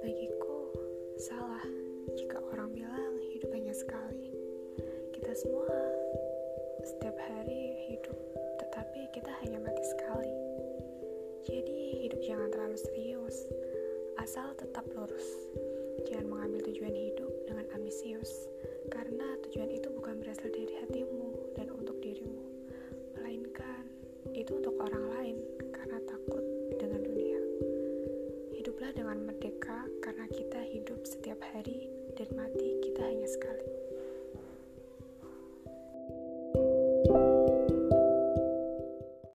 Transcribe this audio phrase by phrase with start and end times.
[0.00, 0.72] Bagiku,
[1.20, 1.60] salah
[2.16, 4.32] jika orang bilang hidup hanya sekali.
[5.12, 5.68] Kita semua
[6.80, 8.16] setiap hari hidup,
[8.64, 10.32] tetapi kita hanya mati sekali.
[11.44, 13.36] Jadi, hidup jangan terlalu serius,
[14.16, 15.28] asal tetap lurus.
[16.08, 16.53] Jangan mengambil
[28.64, 31.84] Hiduplah dengan merdeka karena kita hidup setiap hari
[32.16, 32.63] dan mati.